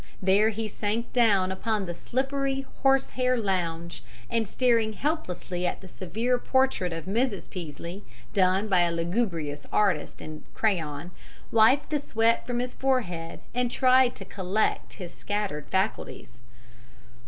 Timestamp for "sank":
0.67-1.13